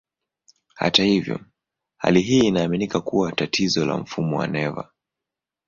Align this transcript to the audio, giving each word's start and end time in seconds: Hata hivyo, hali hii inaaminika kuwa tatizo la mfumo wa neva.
Hata 0.73 1.03
hivyo, 1.03 1.39
hali 1.97 2.21
hii 2.21 2.39
inaaminika 2.39 3.01
kuwa 3.01 3.31
tatizo 3.31 3.85
la 3.85 3.97
mfumo 3.97 4.37
wa 4.37 4.47
neva. 4.47 4.91